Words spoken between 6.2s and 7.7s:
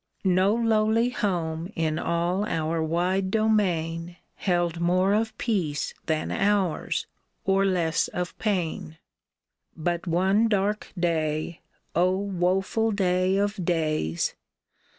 ours, or